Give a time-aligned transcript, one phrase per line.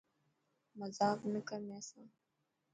[0.79, 2.05] مزاڪ نه ڪر مين سان.